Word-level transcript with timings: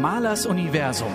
Mahlers 0.00 0.46
Universum. 0.46 1.12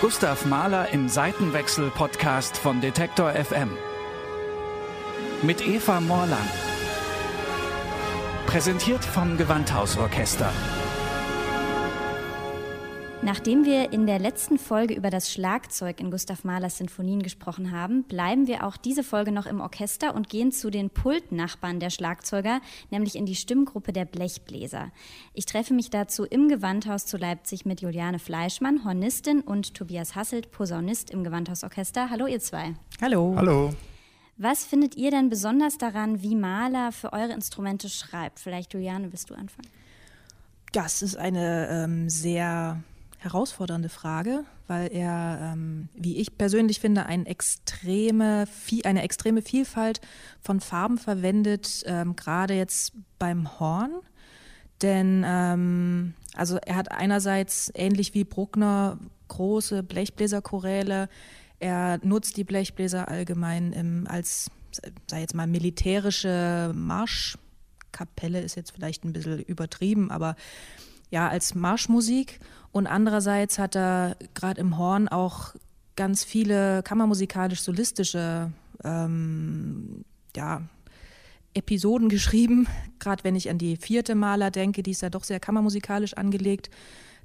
Gustav 0.00 0.44
Mahler 0.44 0.88
im 0.90 1.08
Seitenwechsel-Podcast 1.08 2.56
von 2.58 2.80
Detektor 2.80 3.30
FM. 3.32 3.70
Mit 5.42 5.64
Eva 5.64 6.00
Morland. 6.00 6.50
Präsentiert 8.46 9.04
vom 9.04 9.36
Gewandhausorchester. 9.36 10.52
Nachdem 13.26 13.64
wir 13.64 13.92
in 13.92 14.06
der 14.06 14.20
letzten 14.20 14.56
Folge 14.56 14.94
über 14.94 15.10
das 15.10 15.32
Schlagzeug 15.32 15.98
in 15.98 16.12
Gustav 16.12 16.44
Mahlers 16.44 16.78
Sinfonien 16.78 17.24
gesprochen 17.24 17.72
haben, 17.72 18.04
bleiben 18.04 18.46
wir 18.46 18.64
auch 18.64 18.76
diese 18.76 19.02
Folge 19.02 19.32
noch 19.32 19.46
im 19.46 19.60
Orchester 19.60 20.14
und 20.14 20.28
gehen 20.28 20.52
zu 20.52 20.70
den 20.70 20.90
Pultnachbarn 20.90 21.80
der 21.80 21.90
Schlagzeuger, 21.90 22.60
nämlich 22.92 23.16
in 23.16 23.26
die 23.26 23.34
Stimmgruppe 23.34 23.92
der 23.92 24.04
Blechbläser. 24.04 24.92
Ich 25.34 25.44
treffe 25.44 25.74
mich 25.74 25.90
dazu 25.90 26.22
im 26.22 26.48
Gewandhaus 26.48 27.04
zu 27.04 27.16
Leipzig 27.16 27.66
mit 27.66 27.80
Juliane 27.80 28.20
Fleischmann, 28.20 28.84
Hornistin, 28.84 29.40
und 29.40 29.74
Tobias 29.74 30.14
Hasselt, 30.14 30.52
Posaunist 30.52 31.10
im 31.10 31.24
Gewandhausorchester. 31.24 32.10
Hallo 32.10 32.28
ihr 32.28 32.38
zwei. 32.38 32.74
Hallo. 33.02 33.34
Hallo. 33.36 33.70
Was 34.36 34.64
findet 34.64 34.94
ihr 34.94 35.10
denn 35.10 35.30
besonders 35.30 35.78
daran, 35.78 36.22
wie 36.22 36.36
Mahler 36.36 36.92
für 36.92 37.12
eure 37.12 37.32
Instrumente 37.32 37.88
schreibt? 37.88 38.38
Vielleicht, 38.38 38.72
Juliane, 38.72 39.10
willst 39.10 39.30
du 39.30 39.34
anfangen? 39.34 39.68
Das 40.70 41.02
ist 41.02 41.16
eine 41.16 41.68
ähm, 41.70 42.08
sehr 42.08 42.84
herausfordernde 43.18 43.88
Frage, 43.88 44.44
weil 44.66 44.92
er, 44.92 45.52
ähm, 45.52 45.88
wie 45.94 46.16
ich 46.16 46.36
persönlich 46.36 46.80
finde, 46.80 47.06
ein 47.06 47.26
extreme, 47.26 48.46
eine 48.84 49.02
extreme 49.02 49.42
Vielfalt 49.42 50.00
von 50.40 50.60
Farben 50.60 50.98
verwendet, 50.98 51.82
ähm, 51.86 52.16
gerade 52.16 52.54
jetzt 52.54 52.92
beim 53.18 53.58
Horn. 53.58 53.92
Denn 54.82 55.24
ähm, 55.26 56.14
also 56.34 56.58
er 56.58 56.76
hat 56.76 56.92
einerseits 56.92 57.72
ähnlich 57.74 58.12
wie 58.14 58.24
Bruckner 58.24 58.98
große 59.28 59.82
Blechbläserchoräle. 59.82 61.08
Er 61.58 61.98
nutzt 62.02 62.36
die 62.36 62.44
Blechbläser 62.44 63.08
allgemein 63.08 63.72
im, 63.72 64.06
als, 64.06 64.50
sei 65.06 65.20
jetzt 65.20 65.34
mal, 65.34 65.46
militärische 65.46 66.72
Marschkapelle, 66.74 68.42
ist 68.42 68.56
jetzt 68.56 68.72
vielleicht 68.72 69.04
ein 69.04 69.14
bisschen 69.14 69.40
übertrieben, 69.40 70.10
aber 70.10 70.36
ja, 71.16 71.28
als 71.28 71.54
Marschmusik. 71.54 72.40
Und 72.72 72.86
andererseits 72.86 73.58
hat 73.58 73.74
er 73.74 74.18
gerade 74.34 74.60
im 74.60 74.76
Horn 74.76 75.08
auch 75.08 75.54
ganz 75.96 76.24
viele 76.24 76.82
kammermusikalisch-solistische 76.82 78.52
ähm, 78.84 80.04
ja, 80.36 80.60
Episoden 81.54 82.08
geschrieben. 82.16 82.66
Gerade 82.98 83.24
wenn 83.24 83.34
ich 83.34 83.48
an 83.48 83.56
die 83.56 83.78
vierte 83.78 84.14
Maler 84.14 84.50
denke, 84.50 84.82
die 84.82 84.90
ist 84.90 85.00
ja 85.00 85.08
doch 85.08 85.24
sehr 85.24 85.40
kammermusikalisch 85.40 86.12
angelegt. 86.12 86.68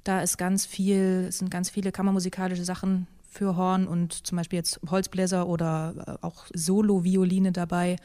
Da 0.04 0.22
ist 0.22 0.38
ganz 0.38 0.64
viel, 0.64 1.30
sind 1.30 1.50
ganz 1.50 1.68
viele 1.68 1.92
kammermusikalische 1.92 2.64
Sachen 2.64 3.06
für 3.28 3.56
Horn 3.56 3.86
und 3.86 4.26
zum 4.26 4.36
Beispiel 4.36 4.56
jetzt 4.56 4.80
Holzbläser 4.90 5.46
oder 5.46 6.18
äh, 6.22 6.26
auch 6.26 6.46
Solo-Violine 6.54 7.52
dabei. 7.52 7.96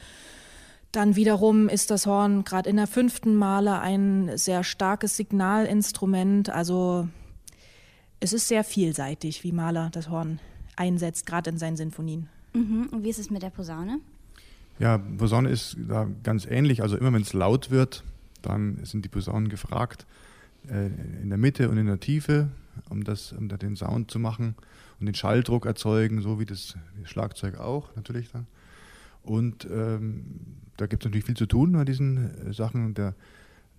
Dann 0.92 1.16
wiederum 1.16 1.68
ist 1.68 1.90
das 1.90 2.06
Horn 2.06 2.44
gerade 2.44 2.70
in 2.70 2.76
der 2.76 2.86
fünften 2.86 3.36
Male 3.36 3.80
ein 3.80 4.36
sehr 4.36 4.64
starkes 4.64 5.16
Signalinstrument. 5.16 6.48
Also 6.48 7.08
es 8.20 8.32
ist 8.32 8.48
sehr 8.48 8.64
vielseitig, 8.64 9.44
wie 9.44 9.52
Mahler 9.52 9.90
das 9.92 10.08
Horn 10.08 10.40
einsetzt, 10.76 11.26
gerade 11.26 11.50
in 11.50 11.58
seinen 11.58 11.76
Sinfonien. 11.76 12.28
Mhm. 12.54 12.88
Und 12.90 13.02
wie 13.02 13.10
ist 13.10 13.18
es 13.18 13.30
mit 13.30 13.42
der 13.42 13.50
Posaune? 13.50 14.00
Ja, 14.78 14.98
Posaune 14.98 15.50
ist 15.50 15.76
da 15.88 16.08
ganz 16.22 16.46
ähnlich. 16.46 16.82
Also 16.82 16.96
immer 16.96 17.12
wenn 17.12 17.22
es 17.22 17.32
laut 17.32 17.70
wird, 17.70 18.04
dann 18.42 18.84
sind 18.84 19.04
die 19.04 19.08
Posaunen 19.08 19.48
gefragt, 19.48 20.06
äh, 20.68 20.86
in 21.22 21.28
der 21.28 21.38
Mitte 21.38 21.68
und 21.68 21.76
in 21.76 21.86
der 21.86 22.00
Tiefe, 22.00 22.48
um, 22.88 23.04
das, 23.04 23.32
um 23.32 23.48
den 23.48 23.76
Sound 23.76 24.10
zu 24.10 24.18
machen 24.18 24.54
und 25.00 25.06
den 25.06 25.14
Schalldruck 25.14 25.66
erzeugen, 25.66 26.22
so 26.22 26.40
wie 26.40 26.46
das 26.46 26.76
Schlagzeug 27.04 27.58
auch 27.58 27.94
natürlich 27.96 28.30
dann. 28.30 28.46
Und 29.22 29.66
ähm, 29.70 30.40
da 30.78 30.86
gibt 30.86 31.02
es 31.02 31.06
natürlich 31.06 31.26
viel 31.26 31.36
zu 31.36 31.46
tun 31.46 31.72
bei 31.72 31.84
diesen 31.84 32.48
äh, 32.48 32.52
Sachen. 32.54 32.94
Der 32.94 33.14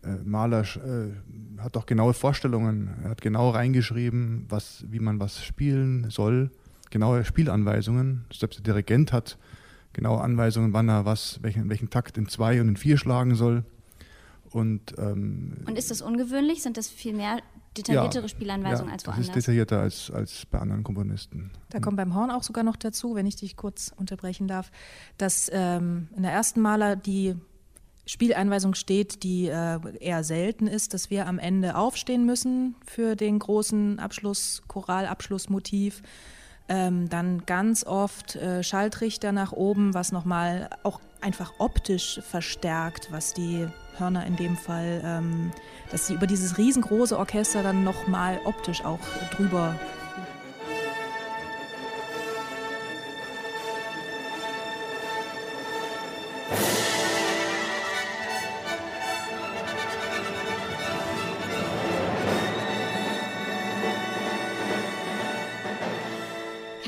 äh, 0.03 0.15
Maler 0.23 0.61
äh, 0.61 1.61
hat 1.61 1.75
auch 1.77 1.85
genaue 1.85 2.13
Vorstellungen. 2.13 2.89
Er 3.03 3.09
hat 3.09 3.21
genau 3.21 3.49
reingeschrieben, 3.49 4.45
was, 4.49 4.85
wie 4.89 4.99
man 4.99 5.19
was 5.19 5.43
spielen 5.43 6.09
soll. 6.09 6.51
Genaue 6.91 7.25
Spielanweisungen. 7.25 8.25
Selbst 8.33 8.57
der 8.59 8.63
Dirigent 8.63 9.11
hat 9.13 9.37
genaue 9.93 10.21
Anweisungen, 10.21 10.73
wann 10.73 10.89
er 10.89 11.05
was, 11.05 11.39
welchen, 11.41 11.69
welchen 11.69 11.89
Takt 11.89 12.17
in 12.17 12.27
zwei 12.27 12.61
und 12.61 12.67
in 12.67 12.77
vier 12.77 12.97
schlagen 12.97 13.35
soll. 13.35 13.63
Und, 14.51 14.95
ähm, 14.97 15.57
und 15.65 15.77
ist 15.77 15.91
das 15.91 16.01
ungewöhnlich? 16.01 16.61
Sind 16.63 16.77
das 16.77 16.89
viel 16.89 17.13
mehr 17.13 17.39
detailliertere 17.77 18.23
ja, 18.23 18.29
Spielanweisungen 18.29 18.89
ja, 18.89 18.93
als 18.93 19.05
woanders? 19.05 19.27
Das 19.27 19.35
ist 19.37 19.47
detaillierter 19.47 19.79
als, 19.79 20.11
als 20.11 20.45
bei 20.45 20.59
anderen 20.59 20.83
Komponisten. 20.83 21.51
Da 21.69 21.79
kommt 21.79 21.97
beim 21.97 22.15
Horn 22.15 22.31
auch 22.31 22.43
sogar 22.43 22.63
noch 22.63 22.75
dazu, 22.75 23.15
wenn 23.15 23.25
ich 23.25 23.35
dich 23.35 23.55
kurz 23.55 23.93
unterbrechen 23.95 24.47
darf, 24.47 24.71
dass 25.17 25.49
ähm, 25.53 26.09
in 26.15 26.23
der 26.23 26.31
ersten 26.31 26.61
Maler 26.61 26.95
die 26.95 27.35
Spieleinweisung 28.09 28.73
steht, 28.73 29.21
die 29.21 29.47
äh, 29.49 29.79
eher 29.99 30.23
selten 30.23 30.65
ist, 30.65 30.95
dass 30.95 31.11
wir 31.11 31.27
am 31.27 31.37
Ende 31.37 31.75
aufstehen 31.75 32.25
müssen 32.25 32.75
für 32.83 33.15
den 33.15 33.37
großen 33.37 33.99
Abschluss, 33.99 34.63
Choralabschlussmotiv. 34.67 36.01
Ähm, 36.67 37.07
dann 37.09 37.45
ganz 37.45 37.83
oft 37.83 38.35
äh, 38.35 38.63
Schalltrichter 38.63 39.31
nach 39.31 39.51
oben, 39.51 39.93
was 39.93 40.11
nochmal 40.11 40.69
auch 40.81 40.99
einfach 41.21 41.53
optisch 41.57 42.21
verstärkt, 42.27 43.11
was 43.11 43.33
die 43.33 43.67
Hörner 43.97 44.25
in 44.25 44.35
dem 44.35 44.57
Fall, 44.57 45.01
ähm, 45.03 45.51
dass 45.91 46.07
sie 46.07 46.13
über 46.13 46.27
dieses 46.27 46.57
riesengroße 46.57 47.17
Orchester 47.17 47.63
dann 47.63 47.83
nochmal 47.83 48.39
optisch 48.45 48.83
auch 48.85 48.99
drüber 49.35 49.75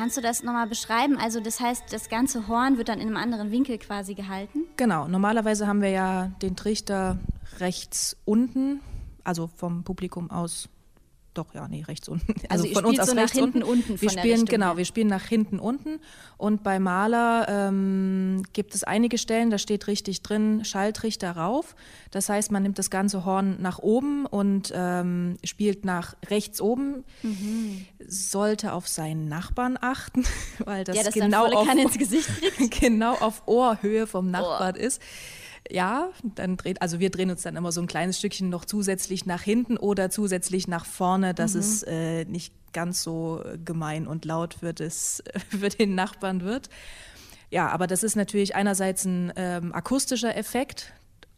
Kannst 0.01 0.17
du 0.17 0.22
das 0.22 0.41
nochmal 0.41 0.66
beschreiben? 0.66 1.19
Also 1.19 1.41
das 1.41 1.59
heißt, 1.59 1.94
das 1.94 2.09
ganze 2.09 2.47
Horn 2.47 2.79
wird 2.79 2.89
dann 2.89 3.00
in 3.00 3.06
einem 3.06 3.17
anderen 3.17 3.51
Winkel 3.51 3.78
quasi 3.78 4.16
gehalten? 4.16 4.63
Genau, 4.75 5.07
normalerweise 5.07 5.67
haben 5.67 5.84
wir 5.84 5.91
ja 5.91 6.31
den 6.41 6.56
Trichter 6.56 7.19
rechts 7.59 8.17
unten, 8.25 8.79
also 9.23 9.45
vom 9.45 9.84
Publikum 9.84 10.31
aus 10.31 10.69
doch, 11.34 11.53
ja, 11.53 11.68
nee, 11.68 11.84
rechts 11.88 12.09
unten. 12.09 12.34
Also, 12.50 12.66
also 12.66 12.80
von 12.80 12.86
uns 12.86 13.00
aus 13.00 13.09
so 13.09 13.16
rechts 13.16 13.40
unten. 13.40 13.64
unten 13.64 14.02
wir 14.02 14.09
spielen, 14.09 14.46
genau, 14.46 14.75
wir 14.75 14.84
spielen 14.84 15.08
nach 15.08 15.25
hinten 15.25 15.59
unten. 15.59 16.00
Und 16.38 16.64
bei 16.64 16.80
Maler 16.80 17.47
ähm, 17.47 18.44
gibt 18.52 18.75
es 18.75 18.84
einige 18.84 19.18
Stellen, 19.18 19.50
da 19.50 19.58
steht 19.58 19.88
richtig 19.88 20.22
drin, 20.22 20.66
Schalltrichter 20.66 21.31
rauf. 21.31 21.75
Das 22.09 22.28
heißt, 22.28 22.52
man 22.52 22.64
nimmt 22.64 22.78
das 22.80 22.90
ganze 22.90 23.24
Horn 23.24 23.62
nach 23.62 23.80
oben 23.80 24.25
und 24.25 24.74
ähm, 24.75 25.38
spielt 25.44 25.86
nach 25.86 26.16
rechts 26.25 26.59
oben. 26.59 27.06
Mhm. 27.22 27.86
Sollte 28.06 28.74
auf 28.74 28.88
seinen 28.88 29.30
Nachbarn 29.30 29.78
achten, 29.80 30.25
weil 30.66 30.84
das, 30.84 30.98
ja, 30.98 31.03
das 31.03 31.13
genau, 31.13 31.46
auf, 31.46 31.68
genau 32.81 33.13
auf 33.16 33.44
Ohrhöhe 33.46 34.08
vom 34.08 34.30
Nachbarn 34.31 34.75
oh. 34.78 34.84
ist 34.84 35.02
ja, 35.69 36.09
dann 36.35 36.57
dreht, 36.57 36.81
also 36.81 36.99
wir 36.99 37.09
drehen 37.09 37.29
uns 37.29 37.44
dann 37.44 37.55
immer 37.55 37.72
so 37.72 37.81
ein 37.81 37.88
kleines 37.88 38.17
Stückchen 38.17 38.49
noch 38.49 38.66
zusätzlich 38.66 39.25
nach 39.25 39.41
hinten 39.41 39.77
oder 39.77 40.09
zusätzlich 40.09 40.67
nach 40.67 40.85
vorne, 40.85 41.33
dass 41.33 41.53
mhm. 41.53 41.59
es 41.59 41.83
äh, 41.83 42.25
nicht 42.25 42.53
ganz 42.73 43.03
so 43.03 43.44
gemein 43.63 44.07
und 44.07 44.25
laut 44.25 44.55
für, 44.55 44.73
das, 44.73 45.23
für 45.50 45.69
den 45.69 45.95
Nachbarn 45.95 46.41
wird. 46.41 46.69
Ja, 47.50 47.67
aber 47.69 47.85
das 47.85 48.03
ist 48.03 48.16
natürlich 48.16 48.55
einerseits 48.55 49.05
ein 49.05 49.33
ähm, 49.35 49.73
akustischer 49.73 50.35
Effekt, 50.35 50.94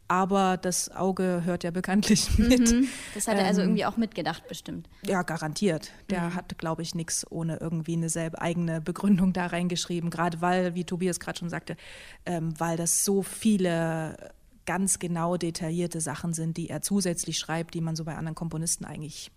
aber 0.08 0.58
das 0.58 0.92
Auge 0.92 1.42
hört 1.46 1.64
ja 1.64 1.72
bekanntlich 1.72 2.38
mit. 2.38 2.72
Mhm. 2.72 2.88
Das 3.14 3.28
hat 3.28 3.38
er 3.38 3.46
also 3.46 3.62
ähm, 3.62 3.70
irgendwie 3.70 3.86
auch 3.86 3.98
mitgedacht, 3.98 4.48
bestimmt. 4.48 4.90
Ja, 5.06 5.24
garantiert. 5.24 5.92
Der 6.10 6.22
mhm. 6.22 6.36
hat, 6.36 6.58
glaube 6.58 6.82
ich, 6.82 6.96
nichts 6.96 7.26
ohne 7.30 7.58
irgendwie 7.58 7.94
eine 7.94 8.10
selbe 8.10 8.42
eigene 8.42 8.82
Begründung 8.82 9.34
da 9.34 9.48
reingeschrieben. 9.48 10.10
Gerade 10.10 10.42
weil, 10.42 10.76
wie 10.76 10.84
Tobias 10.84 11.20
gerade 11.20 11.40
schon 11.40 11.50
sagte, 11.50 11.78
ähm, 12.26 12.54
weil 12.60 12.78
das 12.78 13.06
so 13.06 13.24
viele 13.24 14.32
ganz 14.66 15.00
genau 15.00 15.38
detaillierte 15.38 16.02
Sachen 16.02 16.34
sind, 16.34 16.58
die 16.58 16.70
er 16.70 16.82
zusätzlich 16.82 17.38
schreibt, 17.38 17.74
die 17.74 17.82
man 17.82 17.96
so 17.96 18.06
bei 18.06 18.16
anderen 18.16 18.36
Komponisten 18.36 18.86
eigentlich 18.86 19.32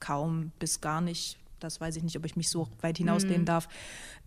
kaum 0.00 0.52
bis 0.58 0.80
gar 0.80 1.00
nicht 1.00 1.38
das 1.60 1.80
weiß 1.80 1.96
ich 1.96 2.02
nicht, 2.02 2.16
ob 2.16 2.24
ich 2.24 2.36
mich 2.36 2.48
so 2.48 2.68
weit 2.80 2.98
hinauslehnen 2.98 3.42
mhm. 3.42 3.46
darf, 3.46 3.68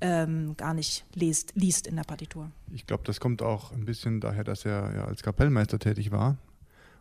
ähm, 0.01 0.56
gar 0.57 0.74
nicht 0.74 1.06
liest, 1.13 1.54
liest 1.56 1.88
in 1.88 1.95
der 1.95 2.04
Partitur. 2.04 2.51
Ich 2.74 2.86
glaube, 2.86 3.04
das 3.06 3.19
kommt 3.19 3.42
auch 3.42 3.72
ein 3.72 3.86
bisschen 3.86 4.19
daher, 4.19 4.44
dass 4.44 4.66
er 4.66 4.95
ja 4.95 5.06
als 5.06 5.24
Kapellmeister 5.24 5.80
tätig 5.80 6.12
war 6.12 6.38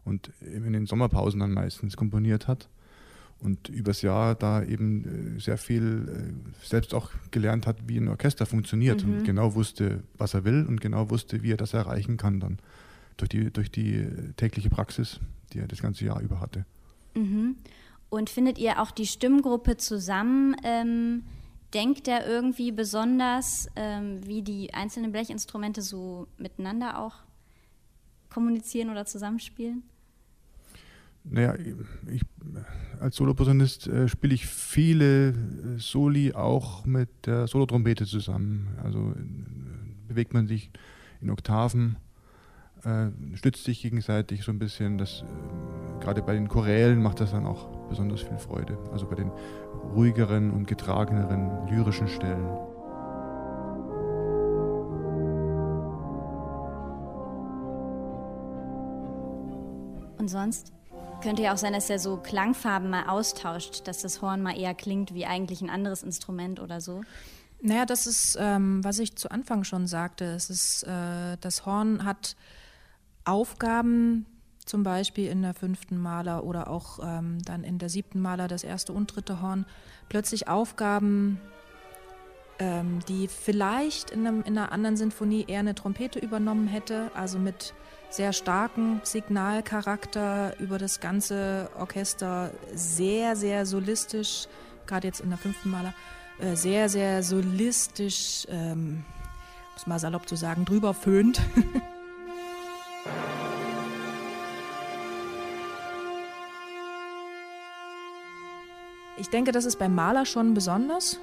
und 0.05 0.31
in 0.41 0.73
den 0.73 0.87
Sommerpausen 0.87 1.41
dann 1.41 1.53
meistens 1.53 1.97
komponiert 1.97 2.49
hat 2.49 2.69
und 3.41 3.69
übers 3.69 4.03
Jahr 4.03 4.35
da 4.35 4.63
eben 4.63 5.37
äh, 5.37 5.41
sehr 5.41 5.59
viel 5.59 6.09
äh, 6.09 6.67
selbst 6.67 6.95
auch 6.95 7.11
gelernt 7.31 7.67
hat, 7.67 7.77
wie 7.87 7.99
ein 7.99 8.09
Orchester 8.09 8.47
funktioniert 8.47 9.05
mhm. 9.05 9.13
und 9.13 9.25
genau 9.25 9.55
wusste, 9.55 10.03
was 10.19 10.35
er 10.35 10.45
will 10.45 10.67
und 10.67 10.81
genau 10.81 11.11
wusste, 11.11 11.43
wie 11.43 11.53
er 11.53 11.57
das 11.57 11.75
erreichen 11.75 12.17
kann 12.17 12.41
dann. 12.41 12.59
durch 13.17 13.29
die, 13.29 13.51
durch 13.51 13.71
die 13.71 14.07
tägliche 14.37 14.71
Praxis, 14.71 15.21
die 15.53 15.59
er 15.59 15.69
das 15.69 15.83
ganze 15.83 16.05
Jahr 16.05 16.21
über 16.21 16.41
hatte. 16.41 16.65
Mhm. 17.15 17.57
Und 18.11 18.29
findet 18.29 18.59
ihr 18.59 18.83
auch 18.83 18.91
die 18.91 19.07
Stimmgruppe 19.07 19.77
zusammen? 19.77 20.57
Ähm, 20.65 21.23
denkt 21.73 22.09
er 22.09 22.27
irgendwie 22.27 22.73
besonders, 22.73 23.69
ähm, 23.77 24.27
wie 24.27 24.43
die 24.43 24.75
einzelnen 24.75 25.13
Blechinstrumente 25.13 25.83
so 25.83 26.27
miteinander 26.37 26.99
auch 26.99 27.15
kommunizieren 28.29 28.91
oder 28.91 29.07
zusammenspielen? 29.07 29.85
Naja, 31.23 31.55
ich, 32.11 32.23
als 32.99 33.17
Soloposaunist 33.17 33.87
äh, 33.87 34.09
spiele 34.09 34.35
ich 34.35 34.47
viele 34.47 35.29
äh, 35.29 35.35
Soli 35.79 36.33
auch 36.33 36.85
mit 36.87 37.09
der 37.27 37.47
Solotrompete 37.47 38.07
zusammen. 38.07 38.69
Also 38.83 38.99
äh, 38.99 40.09
bewegt 40.09 40.33
man 40.33 40.47
sich 40.47 40.71
in 41.21 41.31
Oktaven, 41.31 41.97
stützt 43.35 43.65
sich 43.65 43.83
gegenseitig 43.83 44.45
so 44.45 44.53
ein 44.53 44.59
bisschen. 44.59 44.99
Das, 44.99 45.23
äh, 45.23 46.01
gerade 46.01 46.23
bei 46.23 46.35
den 46.35 46.49
Chorälen 46.49 47.03
macht 47.03 47.21
das 47.21 47.33
dann 47.33 47.47
auch 47.47 47.69
besonders 47.89 48.23
viel 48.23 48.39
Freude. 48.39 48.79
Also 48.93 49.07
bei 49.07 49.17
den 49.17 49.31
ruhigeren 49.95 50.51
und 50.51 50.67
getrageneren 50.67 51.69
lyrischen 51.69 52.09
Stellen. 52.09 52.47
Und 60.19 60.29
sonst? 60.29 60.73
Könnte 61.23 61.43
ja 61.43 61.53
auch 61.53 61.59
sein, 61.59 61.75
dass 61.75 61.91
er 61.91 61.99
so 61.99 62.17
Klangfarben 62.17 62.89
mal 62.89 63.09
austauscht, 63.09 63.87
dass 63.87 64.01
das 64.01 64.23
Horn 64.23 64.43
mal 64.43 64.59
eher 64.59 64.75
klingt 64.75 65.13
wie 65.13 65.27
eigentlich 65.27 65.61
ein 65.61 65.69
anderes 65.69 66.03
Instrument 66.03 66.61
oder 66.61 66.81
so. 66.81 67.03
Naja, 67.63 67.85
das 67.85 68.07
ist, 68.07 68.39
ähm, 68.41 68.83
was 68.83 68.99
ich 68.99 69.17
zu 69.17 69.31
Anfang 69.31 69.65
schon 69.65 69.87
sagte. 69.87 70.25
Es 70.25 70.49
ist, 70.49 70.83
äh, 70.85 71.37
das 71.41 71.67
Horn 71.67 72.05
hat 72.05 72.37
Aufgaben, 73.25 74.27
zum 74.65 74.83
Beispiel 74.83 75.29
in 75.29 75.43
der 75.43 75.55
fünften 75.55 75.99
Maler 75.99 76.45
oder 76.45 76.69
auch 76.69 77.01
ähm, 77.03 77.39
dann 77.45 77.65
in 77.65 77.79
der 77.79 77.89
siebten 77.89 78.21
Maler 78.21 78.49
das 78.49 78.63
erste 78.63 78.93
und 78.93 79.15
dritte 79.15 79.43
Horn, 79.43 79.67
plötzlich 80.09 80.49
Aufgaben, 80.49 81.41
ähm, 82.61 83.01
die 83.09 83.27
vielleicht 83.27 84.11
in, 84.11 84.27
einem, 84.27 84.43
in 84.43 84.57
einer 84.57 84.71
anderen 84.71 84.97
Sinfonie 84.97 85.45
eher 85.49 85.61
eine 85.61 85.75
Trompete 85.75 86.19
übernommen 86.19 86.69
hätte, 86.69 87.11
also 87.15 87.39
mit 87.39 87.75
sehr 88.11 88.33
starkem 88.33 89.01
Signalcharakter 89.03 90.59
über 90.59 90.79
das 90.79 91.01
ganze 91.01 91.71
Orchester, 91.79 92.51
sehr, 92.75 93.37
sehr 93.37 93.67
solistisch, 93.67 94.47
gerade 94.87 95.09
jetzt 95.09 95.21
in 95.21 95.31
der 95.31 95.39
fünften 95.39 95.71
Maler, 95.71 95.95
äh, 96.39 96.55
sehr, 96.55 96.89
sehr 96.89 97.23
solistisch, 97.23 98.47
ähm, 98.49 99.05
muss 99.75 99.87
mal 99.87 99.99
salopp 99.99 100.29
zu 100.29 100.37
sagen, 100.37 100.65
drüber 100.65 100.95
föhnt. 100.95 101.41
Ich 109.31 109.33
denke, 109.33 109.53
das 109.53 109.65
ist 109.65 109.79
beim 109.79 109.95
Maler 109.95 110.27
schon 110.27 110.55
besonders, 110.55 111.21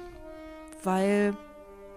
weil 0.82 1.36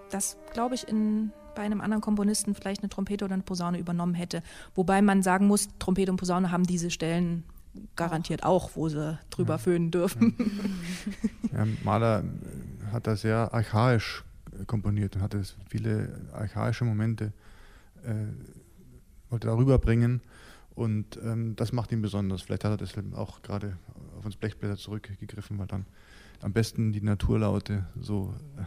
das, 0.10 0.36
glaube 0.52 0.76
ich, 0.76 0.86
in, 0.90 1.32
bei 1.56 1.62
einem 1.62 1.80
anderen 1.80 2.02
Komponisten 2.02 2.54
vielleicht 2.54 2.82
eine 2.82 2.90
Trompete 2.90 3.24
oder 3.24 3.36
eine 3.36 3.44
Posaune 3.44 3.80
übernommen 3.80 4.14
hätte. 4.14 4.44
Wobei 4.76 5.02
man 5.02 5.24
sagen 5.24 5.48
muss, 5.48 5.70
Trompete 5.80 6.12
und 6.12 6.18
Posaune 6.18 6.52
haben 6.52 6.66
diese 6.66 6.92
Stellen 6.92 7.46
garantiert 7.96 8.44
auch, 8.44 8.72
wo 8.76 8.90
sie 8.90 9.18
drüber 9.30 9.54
ja. 9.54 9.58
föhnen 9.60 9.90
dürfen. 9.90 10.36
Ja, 11.54 11.66
Mahler 11.86 12.26
hat 12.92 13.08
da 13.08 13.16
sehr 13.16 13.54
archaisch 13.54 14.26
komponiert 14.68 15.16
und 15.16 15.22
hatte 15.22 15.42
viele 15.70 16.20
archaische 16.34 16.84
Momente, 16.84 17.32
äh, 18.04 18.16
wollte 19.30 19.48
darüber 19.48 19.80
bringen. 19.80 20.20
Und 20.76 21.18
ähm, 21.24 21.56
das 21.56 21.72
macht 21.72 21.94
ihn 21.94 22.02
besonders. 22.02 22.42
Vielleicht 22.42 22.66
hat 22.66 22.72
er 22.72 22.78
deshalb 22.78 23.16
auch 23.18 23.42
gerade 23.42 23.78
auf 24.22 24.26
uns 24.26 24.36
Blechblätter 24.36 24.78
zurückgegriffen, 24.78 25.58
weil 25.58 25.68
dann 25.68 25.86
am 26.42 26.54
besten 26.54 26.92
die 26.92 27.02
Naturlaute 27.02 27.88
so 28.00 28.34
äh, 28.58 28.64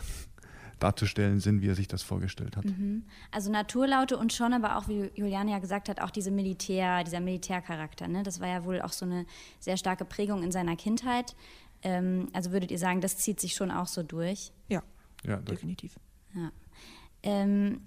darzustellen 0.81 1.39
sind, 1.39 1.63
wie 1.63 1.69
er 1.69 1.77
sich 1.77 1.87
das 1.87 2.03
vorgestellt 2.03 2.57
hat. 2.57 2.65
Mhm. 2.65 3.05
Also 3.31 3.51
Naturlaute 3.51 4.19
und 4.19 4.33
schon 4.33 4.53
aber 4.53 4.77
auch, 4.77 4.89
wie 4.89 5.11
Juliane 5.15 5.53
ja 5.53 5.61
gesagt 5.61 5.89
hat, 5.89 6.01
auch 6.01 6.11
diese 6.11 6.31
Militär, 6.31 7.05
dieser 7.05 7.21
Militärcharakter. 7.21 8.09
Ne? 8.09 8.25
Das 8.25 8.41
war 8.41 8.49
ja 8.49 8.65
wohl 8.65 8.83
auch 8.83 8.93
so 8.93 9.07
eine 9.07 9.27
sehr 9.61 9.77
starke 9.77 10.05
Prägung 10.05 10.43
in 10.43 10.51
seiner 10.51 10.75
Kindheit. 10.77 11.37
Ähm, 11.83 12.29
also 12.33 12.51
würdet 12.51 12.71
ihr 12.73 12.79
sagen, 12.79 13.01
das 13.01 13.17
zieht 13.17 13.41
sich 13.41 13.55
schon 13.55 13.71
auch 13.71 13.87
so 13.87 14.03
durch? 14.03 14.53
Ja, 14.69 14.83
ja 15.25 15.37
definitiv. 15.37 15.95
Ja. 16.35 16.51
Ähm, 17.23 17.81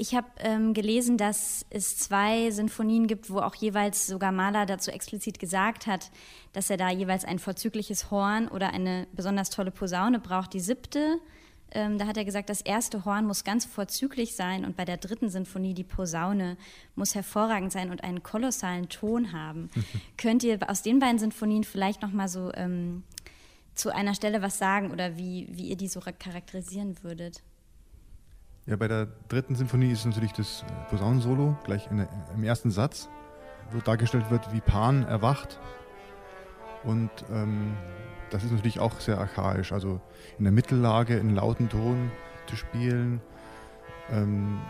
ich 0.00 0.14
habe 0.14 0.28
ähm, 0.38 0.72
gelesen, 0.72 1.18
dass 1.18 1.66
es 1.68 1.98
zwei 1.98 2.50
Sinfonien 2.50 3.06
gibt, 3.06 3.28
wo 3.28 3.40
auch 3.40 3.54
jeweils 3.54 4.06
sogar 4.06 4.32
Mahler 4.32 4.64
dazu 4.64 4.90
explizit 4.90 5.38
gesagt 5.38 5.86
hat, 5.86 6.10
dass 6.54 6.70
er 6.70 6.78
da 6.78 6.90
jeweils 6.90 7.26
ein 7.26 7.38
vorzügliches 7.38 8.10
Horn 8.10 8.48
oder 8.48 8.72
eine 8.72 9.06
besonders 9.12 9.50
tolle 9.50 9.70
Posaune 9.70 10.18
braucht. 10.18 10.54
Die 10.54 10.60
siebte, 10.60 11.20
ähm, 11.72 11.98
da 11.98 12.06
hat 12.06 12.16
er 12.16 12.24
gesagt, 12.24 12.48
das 12.48 12.62
erste 12.62 13.04
Horn 13.04 13.26
muss 13.26 13.44
ganz 13.44 13.66
vorzüglich 13.66 14.34
sein 14.34 14.64
und 14.64 14.74
bei 14.74 14.86
der 14.86 14.96
dritten 14.96 15.28
Sinfonie 15.28 15.74
die 15.74 15.84
Posaune 15.84 16.56
muss 16.94 17.14
hervorragend 17.14 17.70
sein 17.70 17.90
und 17.90 18.02
einen 18.02 18.22
kolossalen 18.22 18.88
Ton 18.88 19.32
haben. 19.32 19.68
Könnt 20.16 20.42
ihr 20.44 20.58
aus 20.70 20.80
den 20.80 20.98
beiden 20.98 21.18
Sinfonien 21.18 21.64
vielleicht 21.64 22.00
noch 22.00 22.12
mal 22.12 22.28
so 22.28 22.50
ähm, 22.54 23.02
zu 23.74 23.94
einer 23.94 24.14
Stelle 24.14 24.40
was 24.40 24.56
sagen 24.56 24.92
oder 24.92 25.18
wie, 25.18 25.46
wie 25.50 25.68
ihr 25.68 25.76
die 25.76 25.88
so 25.88 26.00
charakterisieren 26.00 27.02
würdet? 27.02 27.42
Ja, 28.70 28.76
bei 28.76 28.86
der 28.86 29.08
dritten 29.26 29.56
Sinfonie 29.56 29.90
ist 29.90 30.06
natürlich 30.06 30.32
das 30.32 30.64
Posaunensolo 30.90 31.56
gleich 31.64 31.88
der, 31.88 32.08
im 32.32 32.44
ersten 32.44 32.70
Satz, 32.70 33.08
wo 33.72 33.80
dargestellt 33.80 34.30
wird, 34.30 34.52
wie 34.52 34.60
Pan 34.60 35.02
erwacht. 35.02 35.58
Und 36.84 37.10
ähm, 37.32 37.72
das 38.30 38.44
ist 38.44 38.52
natürlich 38.52 38.78
auch 38.78 39.00
sehr 39.00 39.18
archaisch, 39.18 39.72
also 39.72 40.00
in 40.38 40.44
der 40.44 40.52
Mittellage 40.52 41.16
in 41.16 41.34
lauten 41.34 41.68
Ton 41.68 42.12
zu 42.46 42.54
spielen. 42.54 43.20
Ähm, 44.08 44.60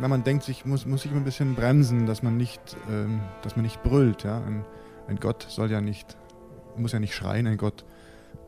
na, 0.00 0.06
man 0.06 0.22
denkt 0.22 0.44
sich, 0.44 0.64
muss, 0.64 0.86
muss 0.86 1.02
sich 1.02 1.10
immer 1.10 1.20
ein 1.20 1.24
bisschen 1.24 1.56
bremsen, 1.56 2.06
dass 2.06 2.22
man 2.22 2.36
nicht, 2.36 2.76
ähm, 2.88 3.20
dass 3.42 3.56
man 3.56 3.64
nicht 3.64 3.82
brüllt. 3.82 4.22
Ja? 4.22 4.44
Ein, 4.44 4.64
ein, 5.08 5.16
Gott 5.16 5.44
soll 5.48 5.72
ja 5.72 5.80
nicht, 5.80 6.16
muss 6.76 6.92
ja 6.92 7.00
nicht 7.00 7.16
schreien, 7.16 7.48
ein 7.48 7.56
Gott 7.56 7.84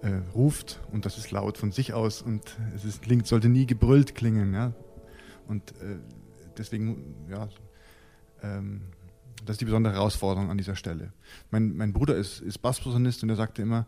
äh, 0.03 0.21
ruft 0.33 0.81
und 0.93 1.07
das 1.07 1.19
ist 1.19 1.33
laut 1.33 1.59
von 1.59 1.73
sich 1.73 1.93
aus 1.93 2.23
und 2.23 2.57
es 2.77 2.85
ist, 2.85 3.03
klingt, 3.03 3.27
sollte 3.27 3.49
nie 3.49 3.67
gebrüllt 3.67 4.15
klingen. 4.15 4.55
Ja? 4.55 4.73
Und 5.47 5.73
äh, 5.73 5.99
deswegen, 6.57 7.15
ja, 7.29 7.49
ähm, 8.43 8.83
das 9.45 9.55
ist 9.55 9.61
die 9.61 9.67
besondere 9.67 9.95
Herausforderung 9.95 10.51
an 10.51 10.59
dieser 10.59 10.77
Stelle. 10.77 11.13
Mein, 11.51 11.77
mein 11.77 11.93
Bruder 11.93 12.17
ist, 12.17 12.41
ist 12.41 12.59
Bassposaunist 12.59 13.23
und 13.23 13.31
er 13.31 13.37
sagte 13.37 13.63
immer, 13.63 13.87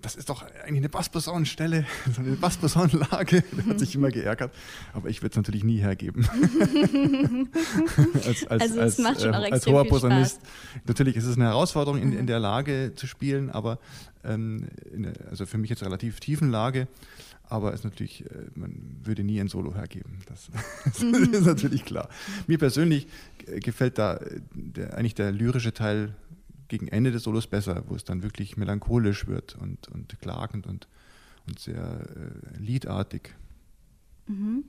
das 0.00 0.14
ist 0.14 0.30
doch 0.30 0.42
eigentlich 0.42 0.78
eine 0.78 0.88
Bassposaunenstelle, 0.88 1.84
so 2.14 2.20
eine 2.20 2.36
Bassposaunenlage. 2.36 3.42
Der 3.42 3.66
hat 3.70 3.78
sich 3.78 3.94
immer 3.94 4.10
geärgert, 4.10 4.54
aber 4.92 5.08
ich 5.08 5.22
würde 5.22 5.32
es 5.32 5.36
natürlich 5.36 5.64
nie 5.64 5.78
hergeben. 5.78 6.28
als, 8.14 8.46
als, 8.46 8.62
also 8.62 8.80
es 8.80 8.98
macht 8.98 9.20
schon 9.20 9.34
äh, 9.34 9.36
auch 9.36 9.52
als 9.52 9.66
hoher 9.66 9.84
Posaunist. 9.84 10.40
Natürlich 10.86 11.16
ist 11.16 11.24
es 11.24 11.36
eine 11.36 11.46
Herausforderung, 11.46 12.00
in, 12.00 12.12
in 12.12 12.26
der 12.26 12.38
Lage 12.38 12.92
zu 12.94 13.06
spielen, 13.06 13.50
aber 13.50 13.78
ähm, 14.24 14.68
der, 14.92 15.14
also 15.30 15.46
für 15.46 15.58
mich 15.58 15.70
jetzt 15.70 15.82
relativ 15.82 16.20
tiefen 16.20 16.50
Lage, 16.50 16.86
aber 17.50 17.72
es 17.72 17.84
natürlich, 17.84 18.24
äh, 18.26 18.46
man 18.54 19.00
würde 19.02 19.24
nie 19.24 19.40
ein 19.40 19.48
Solo 19.48 19.74
hergeben. 19.74 20.18
Das, 20.26 20.50
das 20.84 21.00
mhm. 21.02 21.14
ist 21.32 21.46
natürlich 21.46 21.84
klar. 21.84 22.08
Mir 22.46 22.58
persönlich 22.58 23.06
gefällt 23.46 23.98
da 23.98 24.16
äh, 24.16 24.40
der, 24.52 24.96
eigentlich 24.96 25.14
der 25.14 25.32
lyrische 25.32 25.72
Teil 25.72 26.14
gegen 26.68 26.88
Ende 26.88 27.10
des 27.10 27.22
Solos 27.22 27.46
besser, 27.46 27.84
wo 27.86 27.94
es 27.94 28.04
dann 28.04 28.22
wirklich 28.22 28.56
melancholisch 28.56 29.26
wird 29.26 29.56
und, 29.56 29.88
und 29.88 30.18
klagend 30.20 30.66
und, 30.66 30.86
und 31.46 31.58
sehr 31.58 31.78
äh, 31.78 32.58
liedartig. 32.58 33.34
Mhm. 34.26 34.64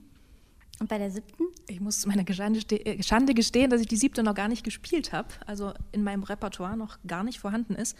Und 0.80 0.88
bei 0.88 0.96
der 0.96 1.10
siebten? 1.10 1.44
Ich 1.68 1.80
muss 1.80 2.00
zu 2.00 2.08
meiner 2.08 2.24
äh, 2.26 3.02
Schande 3.02 3.34
gestehen, 3.34 3.68
dass 3.70 3.82
ich 3.82 3.86
die 3.86 3.96
siebte 3.96 4.22
noch 4.22 4.34
gar 4.34 4.48
nicht 4.48 4.64
gespielt 4.64 5.12
habe, 5.12 5.28
also 5.46 5.74
in 5.92 6.02
meinem 6.02 6.22
Repertoire 6.22 6.76
noch 6.76 6.98
gar 7.06 7.22
nicht 7.22 7.38
vorhanden 7.38 7.74
ist. 7.74 7.96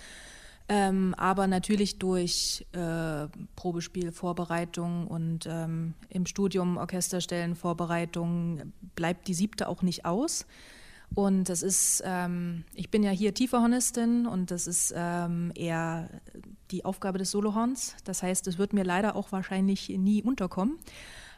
Ähm, 0.72 1.16
aber 1.16 1.48
natürlich 1.48 1.98
durch 1.98 2.64
äh, 2.70 3.26
Probespiel, 3.56 4.12
und 5.08 5.46
ähm, 5.46 5.94
im 6.08 6.26
Studium 6.26 6.76
Orchesterstellen, 6.76 7.56
Vorbereitung 7.56 8.72
bleibt 8.94 9.26
die 9.26 9.34
siebte 9.34 9.66
auch 9.66 9.82
nicht 9.82 10.04
aus. 10.04 10.46
Und 11.12 11.48
das 11.48 11.62
ist, 11.62 12.04
ähm, 12.06 12.62
ich 12.72 12.88
bin 12.88 13.02
ja 13.02 13.10
hier 13.10 13.34
Tieferhornistin 13.34 14.28
und 14.28 14.52
das 14.52 14.68
ist 14.68 14.94
ähm, 14.96 15.50
eher 15.56 16.08
die 16.70 16.84
Aufgabe 16.84 17.18
des 17.18 17.32
Solohorns. 17.32 17.96
Das 18.04 18.22
heißt, 18.22 18.46
es 18.46 18.56
wird 18.56 18.72
mir 18.72 18.84
leider 18.84 19.16
auch 19.16 19.32
wahrscheinlich 19.32 19.88
nie 19.88 20.22
unterkommen. 20.22 20.78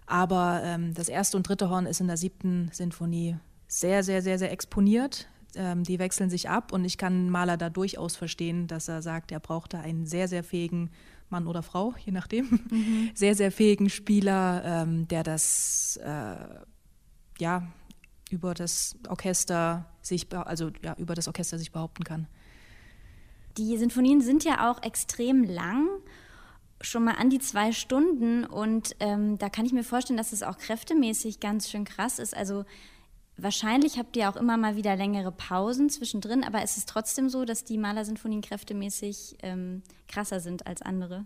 Aber 0.05 0.61
ähm, 0.63 0.93
das 0.93 1.09
erste 1.09 1.39
und 1.39 1.49
dritte 1.49 1.71
Horn 1.71 1.87
ist 1.87 2.03
in 2.03 2.07
der 2.07 2.19
siebten 2.19 2.69
Sinfonie 2.71 3.37
sehr, 3.67 4.03
sehr, 4.03 4.21
sehr, 4.21 4.39
sehr 4.39 4.53
exponiert. 4.53 5.27
Ähm, 5.55 5.85
die 5.85 5.99
wechseln 5.99 6.31
sich 6.31 6.49
ab 6.49 6.73
und 6.73 6.85
ich 6.85 6.97
kann 6.97 7.29
Maler 7.29 7.57
da 7.57 7.69
durchaus 7.69 8.17
verstehen, 8.17 8.67
dass 8.67 8.89
er 8.89 9.03
sagt, 9.03 9.33
er 9.33 9.41
brauchte 9.41 9.79
einen 9.79 10.07
sehr, 10.07 10.27
sehr 10.27 10.43
fähigen 10.43 10.91
Mann 11.29 11.47
oder 11.47 11.63
Frau, 11.63 11.95
je 12.05 12.13
nachdem, 12.13 12.61
mhm. 12.71 13.11
sehr, 13.15 13.35
sehr 13.35 13.53
fähigen 13.53 13.91
Spieler, 13.91 14.63
ähm, 14.65 15.09
der 15.09 15.23
das 15.23 15.99
äh, 16.03 16.37
ja 17.39 17.71
über 18.31 18.55
das 18.55 18.97
Orchester 19.09 19.87
sich, 20.01 20.33
also 20.33 20.71
ja, 20.83 20.95
über 20.97 21.15
das 21.15 21.29
Orchester 21.29 21.59
sich 21.59 21.71
behaupten 21.71 22.05
kann. 22.05 22.27
Die 23.59 23.77
Sinfonien 23.77 24.23
sind 24.23 24.45
ja 24.45 24.71
auch 24.71 24.83
extrem 24.83 25.45
lang, 25.45 25.87
schon 26.81 27.05
mal 27.05 27.17
an 27.17 27.29
die 27.29 27.39
zwei 27.39 27.73
Stunden. 27.73 28.45
Und 28.45 28.97
ähm, 29.01 29.37
da 29.39 29.51
kann 29.51 29.67
ich 29.67 29.73
mir 29.73 29.85
vorstellen, 29.85 30.17
dass 30.17 30.33
es 30.33 30.43
auch 30.43 30.57
kräftemäßig 30.57 31.41
ganz 31.41 31.71
schön 31.71 31.85
krass 31.85 32.19
ist. 32.19 32.35
Also 32.35 32.65
wahrscheinlich 33.37 33.99
habt 33.99 34.17
ihr 34.17 34.29
auch 34.29 34.37
immer 34.37 34.57
mal 34.57 34.77
wieder 34.77 34.97
längere 34.97 35.33
Pausen 35.33 35.91
zwischendrin, 35.91 36.45
aber 36.45 36.63
es 36.63 36.77
ist 36.77 36.89
trotzdem 36.89 37.29
so, 37.29 37.45
dass 37.45 37.65
die 37.65 37.79
Malersinfonien 37.79 38.43
kräftemäßig 38.43 39.37
ähm, 39.43 39.83
krasser 40.09 40.41
sind 40.41 40.67
als 40.67 40.83
andere. 40.83 41.25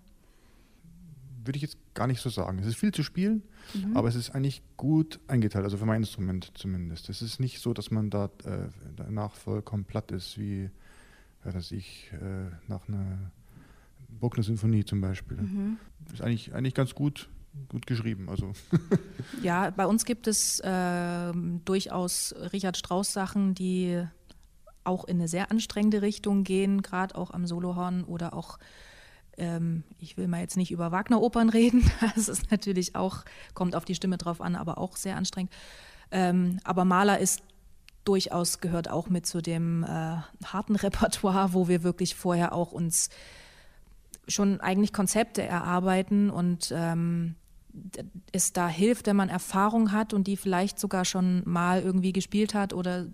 Würde 1.44 1.56
ich 1.56 1.62
jetzt 1.62 1.78
gar 1.94 2.06
nicht 2.08 2.20
so 2.20 2.28
sagen. 2.28 2.58
Es 2.58 2.66
ist 2.66 2.76
viel 2.76 2.92
zu 2.92 3.02
spielen, 3.02 3.42
mhm. 3.74 3.96
aber 3.96 4.08
es 4.08 4.16
ist 4.16 4.30
eigentlich 4.30 4.62
gut 4.76 5.20
eingeteilt, 5.28 5.64
also 5.64 5.76
für 5.76 5.86
mein 5.86 6.02
Instrument 6.02 6.50
zumindest. 6.54 7.08
Es 7.08 7.22
ist 7.22 7.38
nicht 7.38 7.60
so, 7.60 7.72
dass 7.72 7.90
man 7.90 8.10
da 8.10 8.26
äh, 8.44 8.68
danach 8.96 9.34
vollkommen 9.34 9.84
platt 9.84 10.10
ist, 10.10 10.38
wie 10.38 10.70
dass 11.52 11.72
ich 11.72 12.10
äh, 12.12 12.50
nach 12.68 12.88
einer 12.88 13.30
Bruckner-Sinfonie 14.20 14.84
zum 14.84 15.00
Beispiel. 15.00 15.36
Mhm. 15.36 15.78
Ist 16.12 16.22
eigentlich, 16.22 16.54
eigentlich 16.54 16.74
ganz 16.74 16.94
gut, 16.94 17.28
gut 17.68 17.86
geschrieben. 17.86 18.28
Also. 18.28 18.52
ja, 19.42 19.70
bei 19.70 19.86
uns 19.86 20.04
gibt 20.04 20.26
es 20.26 20.60
äh, 20.60 21.32
durchaus 21.64 22.34
Richard 22.52 22.76
Strauss-Sachen, 22.76 23.54
die 23.54 24.04
auch 24.84 25.04
in 25.04 25.16
eine 25.16 25.28
sehr 25.28 25.50
anstrengende 25.50 26.02
Richtung 26.02 26.44
gehen, 26.44 26.82
gerade 26.82 27.16
auch 27.16 27.32
am 27.32 27.46
Solohorn 27.46 28.04
oder 28.04 28.34
auch 28.34 28.58
ähm, 29.38 29.84
ich 29.98 30.16
will 30.16 30.28
mal 30.28 30.40
jetzt 30.40 30.56
nicht 30.56 30.70
über 30.70 30.92
Wagner-Opern 30.92 31.48
reden, 31.48 31.90
das 32.14 32.28
ist 32.28 32.50
natürlich 32.50 32.94
auch, 32.96 33.24
kommt 33.54 33.74
auf 33.76 33.84
die 33.84 33.94
Stimme 33.94 34.18
drauf 34.18 34.40
an, 34.40 34.56
aber 34.56 34.78
auch 34.78 34.96
sehr 34.96 35.16
anstrengend. 35.16 35.52
Ähm, 36.10 36.58
aber 36.64 36.84
Maler 36.84 37.18
ist 37.18 37.42
durchaus 38.04 38.60
gehört 38.60 38.88
auch 38.88 39.08
mit 39.08 39.26
zu 39.26 39.42
dem 39.42 39.82
äh, 39.82 40.16
harten 40.44 40.76
Repertoire, 40.76 41.52
wo 41.52 41.68
wir 41.68 41.82
wirklich 41.82 42.14
vorher 42.14 42.52
auch 42.52 42.72
uns 42.72 43.10
schon 44.28 44.60
eigentlich 44.60 44.92
Konzepte 44.92 45.42
erarbeiten 45.42 46.30
und 46.30 46.72
ähm, 46.74 47.36
es 48.32 48.52
da 48.52 48.68
hilft, 48.68 49.06
wenn 49.06 49.16
man 49.16 49.28
Erfahrung 49.28 49.92
hat 49.92 50.14
und 50.14 50.26
die 50.26 50.36
vielleicht 50.36 50.78
sogar 50.78 51.04
schon 51.04 51.42
mal 51.44 51.82
irgendwie 51.82 52.12
gespielt 52.12 52.54
hat 52.54 52.72
oder 52.72 53.06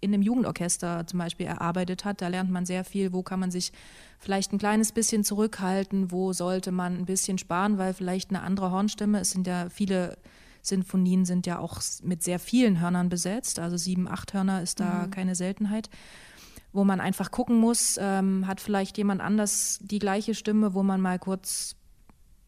in 0.00 0.12
einem 0.12 0.22
Jugendorchester 0.22 1.06
zum 1.06 1.20
Beispiel 1.20 1.46
erarbeitet 1.46 2.04
hat. 2.04 2.20
Da 2.20 2.28
lernt 2.28 2.50
man 2.50 2.66
sehr 2.66 2.84
viel, 2.84 3.12
wo 3.12 3.22
kann 3.22 3.38
man 3.38 3.50
sich 3.50 3.72
vielleicht 4.18 4.52
ein 4.52 4.58
kleines 4.58 4.92
bisschen 4.92 5.24
zurückhalten, 5.24 6.10
wo 6.10 6.32
sollte 6.32 6.72
man 6.72 6.96
ein 6.96 7.06
bisschen 7.06 7.38
sparen, 7.38 7.78
weil 7.78 7.94
vielleicht 7.94 8.30
eine 8.30 8.42
andere 8.42 8.72
Hornstimme, 8.72 9.20
es 9.20 9.30
sind 9.30 9.46
ja 9.46 9.68
viele 9.70 10.18
Sinfonien 10.62 11.24
sind 11.24 11.46
ja 11.46 11.58
auch 11.58 11.80
mit 12.02 12.22
sehr 12.22 12.38
vielen 12.38 12.80
Hörnern 12.80 13.08
besetzt, 13.08 13.58
also 13.58 13.76
sieben, 13.76 14.08
acht 14.08 14.32
Hörner 14.32 14.62
ist 14.62 14.78
da 14.78 15.06
mhm. 15.06 15.10
keine 15.10 15.34
Seltenheit, 15.34 15.90
wo 16.72 16.84
man 16.84 17.00
einfach 17.00 17.30
gucken 17.30 17.58
muss, 17.58 17.96
ähm, 18.00 18.46
hat 18.46 18.60
vielleicht 18.60 18.96
jemand 18.96 19.20
anders 19.20 19.80
die 19.82 19.98
gleiche 19.98 20.34
Stimme, 20.34 20.72
wo 20.74 20.82
man 20.82 21.00
mal 21.00 21.18
kurz 21.18 21.74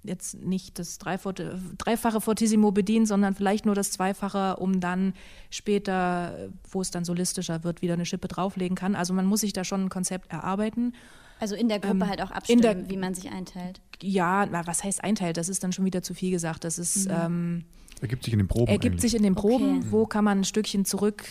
jetzt 0.04 0.34
nicht 0.42 0.78
das 0.78 0.98
dreifache 0.98 2.20
Fortissimo 2.20 2.72
bedient, 2.72 3.08
sondern 3.08 3.34
vielleicht 3.34 3.66
nur 3.66 3.74
das 3.74 3.90
Zweifache, 3.90 4.56
um 4.56 4.80
dann 4.80 5.14
später, 5.50 6.50
wo 6.70 6.80
es 6.80 6.90
dann 6.90 7.04
solistischer 7.04 7.64
wird, 7.64 7.82
wieder 7.82 7.94
eine 7.94 8.06
Schippe 8.06 8.28
drauflegen 8.28 8.76
kann. 8.76 8.94
Also 8.94 9.14
man 9.14 9.26
muss 9.26 9.40
sich 9.40 9.52
da 9.52 9.64
schon 9.64 9.84
ein 9.84 9.88
Konzept 9.88 10.30
erarbeiten. 10.32 10.94
Also 11.40 11.56
in 11.56 11.68
der 11.68 11.80
Gruppe 11.80 12.04
ähm, 12.04 12.08
halt 12.08 12.22
auch 12.22 12.30
abstimmen, 12.30 12.62
der, 12.62 12.88
wie 12.88 12.96
man 12.96 13.14
sich 13.14 13.30
einteilt. 13.30 13.80
Ja, 14.02 14.46
na, 14.46 14.66
was 14.66 14.84
heißt 14.84 15.02
einteilt? 15.02 15.36
Das 15.36 15.48
ist 15.48 15.64
dann 15.64 15.72
schon 15.72 15.84
wieder 15.84 16.02
zu 16.02 16.14
viel 16.14 16.30
gesagt. 16.30 16.64
Das 16.64 16.78
ist 16.78 17.08
mhm. 17.08 17.14
ähm, 17.14 17.64
Ergibt 18.00 18.24
sich 18.24 18.32
in 18.32 18.38
den 18.38 18.48
Proben. 18.48 18.68
Ergibt 18.68 18.92
eigentlich. 18.92 19.00
sich 19.00 19.14
in 19.14 19.22
den 19.22 19.34
Proben, 19.34 19.78
okay. 19.78 19.86
wo 19.90 20.06
kann 20.06 20.24
man 20.24 20.40
ein 20.40 20.44
Stückchen 20.44 20.84
zurück, 20.84 21.24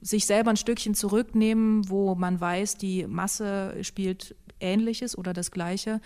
sich 0.00 0.26
selber 0.26 0.50
ein 0.50 0.56
Stückchen 0.56 0.94
zurücknehmen, 0.94 1.88
wo 1.88 2.14
man 2.14 2.40
weiß, 2.40 2.76
die 2.76 3.06
Masse 3.06 3.74
spielt 3.82 4.36
Ähnliches 4.60 5.16
oder 5.16 5.32
das 5.32 5.50
Gleiche, 5.50 6.00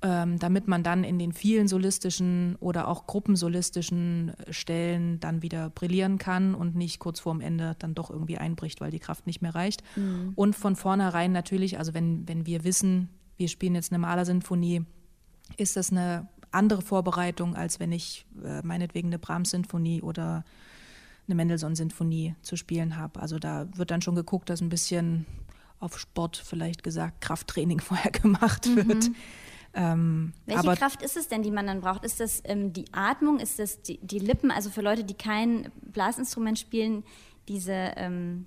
ähm, 0.00 0.38
damit 0.38 0.68
man 0.68 0.82
dann 0.82 1.02
in 1.02 1.18
den 1.18 1.32
vielen 1.32 1.66
solistischen 1.66 2.56
oder 2.60 2.86
auch 2.86 3.06
gruppensolistischen 3.06 4.32
Stellen 4.50 5.18
dann 5.18 5.42
wieder 5.42 5.70
brillieren 5.70 6.18
kann 6.18 6.54
und 6.54 6.76
nicht 6.76 7.00
kurz 7.00 7.18
vorm 7.18 7.40
Ende 7.40 7.74
dann 7.80 7.94
doch 7.94 8.10
irgendwie 8.10 8.38
einbricht, 8.38 8.80
weil 8.80 8.92
die 8.92 9.00
Kraft 9.00 9.26
nicht 9.26 9.42
mehr 9.42 9.54
reicht. 9.54 9.82
Mhm. 9.96 10.32
Und 10.36 10.54
von 10.54 10.76
vornherein 10.76 11.32
natürlich, 11.32 11.78
also 11.78 11.94
wenn, 11.94 12.28
wenn 12.28 12.46
wir 12.46 12.62
wissen, 12.62 13.08
wir 13.36 13.48
spielen 13.48 13.74
jetzt 13.74 13.90
eine 13.90 13.98
Malersinfonie, 13.98 14.82
ist 15.56 15.76
das 15.76 15.90
eine 15.90 16.28
andere 16.52 16.82
Vorbereitung, 16.82 17.56
als 17.56 17.80
wenn 17.80 17.90
ich 17.90 18.24
äh, 18.44 18.62
meinetwegen 18.62 19.08
eine 19.08 19.18
Brahms-Sinfonie 19.18 20.02
oder 20.02 20.44
eine 21.26 21.34
Mendelssohn-Sinfonie 21.34 22.36
zu 22.42 22.56
spielen 22.56 22.96
habe. 22.96 23.20
Also 23.20 23.38
da 23.38 23.66
wird 23.74 23.90
dann 23.90 24.00
schon 24.00 24.14
geguckt, 24.14 24.48
dass 24.48 24.60
ein 24.60 24.68
bisschen 24.68 25.26
auf 25.80 25.98
Sport 25.98 26.36
vielleicht 26.36 26.82
gesagt 26.82 27.20
Krafttraining 27.20 27.80
vorher 27.80 28.12
gemacht 28.12 28.66
mhm. 28.66 29.14
Ähm, 29.78 30.32
Welche 30.44 30.74
Kraft 30.74 31.02
ist 31.02 31.16
es 31.16 31.28
denn, 31.28 31.42
die 31.42 31.52
man 31.52 31.68
dann 31.68 31.80
braucht? 31.80 32.04
Ist 32.04 32.18
das 32.18 32.42
ähm, 32.44 32.72
die 32.72 32.86
Atmung? 32.92 33.38
Ist 33.38 33.60
das 33.60 33.80
die, 33.80 33.98
die, 33.98 34.18
Lippen? 34.18 34.50
Also 34.50 34.70
für 34.70 34.80
Leute, 34.80 35.04
die 35.04 35.14
kein 35.14 35.70
Blasinstrument 35.82 36.58
spielen, 36.58 37.04
diese, 37.46 37.72
ähm, 37.96 38.46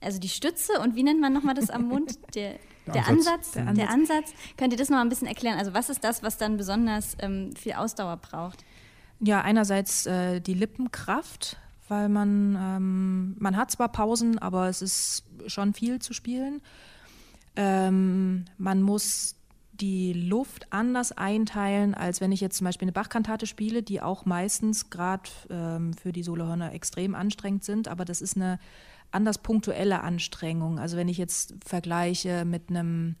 also 0.00 0.20
die 0.20 0.28
Stütze 0.28 0.80
und 0.80 0.94
wie 0.94 1.02
nennt 1.02 1.20
man 1.20 1.32
nochmal 1.32 1.54
das 1.54 1.68
am 1.68 1.88
Mund? 1.88 2.18
Der, 2.34 2.94
der, 2.94 3.08
Ansatz, 3.08 3.50
der, 3.50 3.66
Ansatz, 3.66 3.76
der 3.76 3.90
Ansatz. 3.90 4.34
Könnt 4.56 4.72
ihr 4.72 4.78
das 4.78 4.90
noch 4.90 4.98
mal 4.98 5.02
ein 5.02 5.08
bisschen 5.08 5.26
erklären? 5.26 5.58
Also 5.58 5.74
was 5.74 5.88
ist 5.88 6.04
das, 6.04 6.22
was 6.22 6.36
dann 6.36 6.56
besonders 6.56 7.16
ähm, 7.18 7.50
viel 7.56 7.72
Ausdauer 7.72 8.16
braucht? 8.18 8.64
Ja, 9.18 9.40
einerseits 9.40 10.06
äh, 10.06 10.40
die 10.40 10.54
Lippenkraft, 10.54 11.56
weil 11.88 12.08
man, 12.08 12.54
ähm, 12.54 13.36
man 13.40 13.56
hat 13.56 13.72
zwar 13.72 13.88
Pausen, 13.88 14.38
aber 14.38 14.68
es 14.68 14.82
ist 14.82 15.24
schon 15.48 15.74
viel 15.74 15.98
zu 15.98 16.12
spielen. 16.12 16.62
Ähm, 17.56 18.44
man 18.56 18.82
muss 18.82 19.35
die 19.80 20.12
Luft 20.12 20.72
anders 20.72 21.12
einteilen, 21.12 21.94
als 21.94 22.20
wenn 22.20 22.32
ich 22.32 22.40
jetzt 22.40 22.58
zum 22.58 22.64
Beispiel 22.64 22.86
eine 22.86 22.92
Bachkantate 22.92 23.46
spiele, 23.46 23.82
die 23.82 24.00
auch 24.00 24.24
meistens 24.24 24.90
gerade 24.90 25.30
ähm, 25.50 25.94
für 25.94 26.12
die 26.12 26.22
Solohörner 26.22 26.72
extrem 26.72 27.14
anstrengend 27.14 27.64
sind, 27.64 27.88
aber 27.88 28.04
das 28.04 28.20
ist 28.20 28.36
eine 28.36 28.58
anders 29.10 29.38
punktuelle 29.38 30.02
Anstrengung. 30.02 30.78
Also 30.78 30.96
wenn 30.96 31.08
ich 31.08 31.18
jetzt 31.18 31.54
vergleiche 31.64 32.44
mit 32.44 32.70
einem 32.70 33.16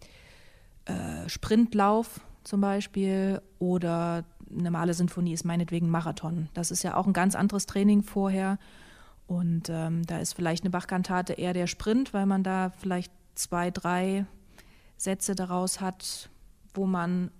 äh, 0.84 1.28
Sprintlauf 1.28 2.20
zum 2.44 2.60
Beispiel 2.60 3.40
oder 3.58 4.24
eine 4.50 4.62
normale 4.62 4.94
Sinfonie 4.94 5.32
ist 5.32 5.44
meinetwegen 5.44 5.88
Marathon. 5.88 6.48
Das 6.54 6.70
ist 6.70 6.82
ja 6.82 6.96
auch 6.96 7.06
ein 7.06 7.12
ganz 7.12 7.34
anderes 7.34 7.66
Training 7.66 8.02
vorher. 8.02 8.58
Und 9.26 9.68
ähm, 9.68 10.06
da 10.06 10.18
ist 10.18 10.34
vielleicht 10.34 10.62
eine 10.62 10.70
Bachkantate 10.70 11.32
eher 11.32 11.52
der 11.52 11.66
Sprint, 11.66 12.14
weil 12.14 12.26
man 12.26 12.44
da 12.44 12.70
vielleicht 12.78 13.12
zwei, 13.34 13.72
drei 13.72 14.24
Sätze 14.96 15.34
daraus 15.34 15.80
hat, 15.80 16.30
wo 16.76 16.86
man 16.86 17.30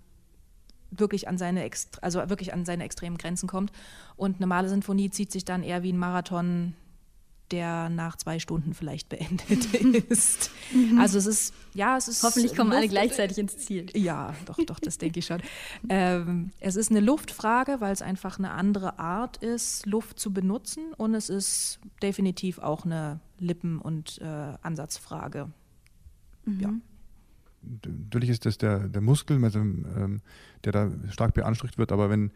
wirklich 0.91 1.29
an 1.29 1.39
seine, 1.39 1.69
also 2.01 2.29
wirklich 2.29 2.53
an 2.53 2.65
seine 2.65 2.85
extremen 2.85 3.19
Grenzen 3.19 3.49
kommt. 3.49 3.73
Und 4.17 4.37
eine 4.37 4.41
normale 4.41 4.69
Sinfonie 4.69 5.11
zieht 5.11 5.33
sich 5.33 5.45
dann 5.45 5.63
eher 5.63 5.83
wie 5.83 5.93
ein 5.93 5.99
Marathon 5.99 6.75
der 7.51 7.89
nach 7.89 8.17
zwei 8.17 8.39
Stunden 8.39 8.75
vielleicht 8.75 9.09
beendet 9.09 9.73
ist. 10.11 10.51
Mhm. 10.73 10.99
Also 10.99 11.19
es 11.19 11.27
ist, 11.27 11.55
ja, 11.75 11.97
es 11.97 12.09
ist. 12.09 12.23
Hoffentlich 12.23 12.57
kommen 12.57 12.71
Luft 12.71 12.79
alle 12.79 12.89
gleichzeitig 12.89 13.39
ins 13.39 13.57
Ziel. 13.59 13.87
Ja, 13.95 14.35
doch, 14.47 14.59
doch, 14.67 14.81
das 14.81 14.99
denke 14.99 15.21
ich 15.21 15.27
schon. 15.27 15.41
Ähm, 15.89 16.51
es 16.61 16.77
ist 16.77 16.91
eine 16.91 17.01
Luftfrage, 17.01 17.81
weil 17.81 17.93
es 17.93 18.03
einfach 18.03 18.39
eine 18.39 18.51
andere 18.51 18.99
Art 18.99 19.37
ist, 19.39 19.87
Luft 19.87 20.19
zu 20.19 20.33
benutzen 20.33 20.93
und 20.97 21.15
es 21.15 21.29
ist 21.29 21.79
definitiv 22.03 22.59
auch 22.59 22.85
eine 22.85 23.21
Lippen- 23.39 23.79
und 23.79 24.21
äh, 24.21 24.25
Ansatzfrage. 24.63 25.51
Mhm. 26.45 26.61
Ja 26.61 26.75
natürlich 27.87 28.31
ist 28.31 28.47
das 28.47 28.59
der, 28.59 28.89
der 28.89 29.01
Muskel, 29.01 29.43
also, 29.45 29.59
ähm, 29.59 30.21
der 30.65 30.73
da 30.73 30.91
stark 31.11 31.35
beansprucht 31.35 31.79
wird, 31.79 31.93
aber 31.93 32.11
wenn, 32.11 32.31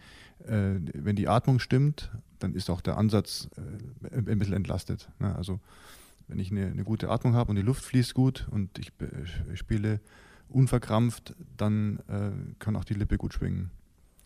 äh, 0.47 0.81
wenn 0.95 1.17
die 1.17 1.29
Atmung 1.29 1.59
stimmt, 1.59 2.11
dann 2.39 2.55
ist 2.55 2.71
auch 2.71 2.81
der 2.81 2.97
Ansatz 2.99 3.49
äh, 3.57 4.17
ein 4.17 4.39
bisschen 4.39 4.55
entlastet. 4.55 5.09
Ne? 5.19 5.35
Also 5.37 5.61
wenn 6.29 6.39
ich 6.39 6.51
eine, 6.51 6.67
eine 6.67 6.85
gute 6.85 7.11
Atmung 7.11 7.35
habe 7.35 7.51
und 7.51 7.57
die 7.57 7.63
Luft 7.63 7.85
fließt 7.85 8.15
gut 8.15 8.47
und 8.51 8.79
ich 8.79 8.93
spiele 9.55 10.01
unverkrampft, 10.49 11.35
dann 11.57 11.99
äh, 12.09 12.31
kann 12.59 12.77
auch 12.77 12.85
die 12.85 12.95
Lippe 12.95 13.17
gut 13.19 13.35
schwingen. 13.35 13.71